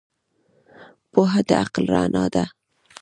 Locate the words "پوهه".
1.11-1.41